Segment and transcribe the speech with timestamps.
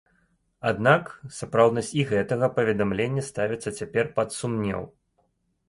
[0.69, 1.03] Аднак,
[1.39, 4.81] сапраўднасць і гэтага паведамлення ставіцца цяпер пад сумнеў.